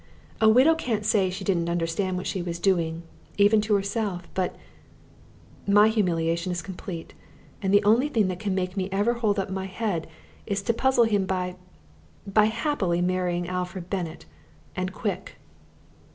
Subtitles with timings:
[0.41, 3.03] A widow can't say she didn't understand what she was doing,
[3.37, 4.55] even to herself, but
[5.67, 7.13] My humiliation is complete,
[7.61, 10.07] and the only thing that can make me ever hold up my head
[10.47, 11.55] is to puzzle him by
[12.25, 14.25] by happily marrying Alfred Bennett
[14.75, 15.35] and quick.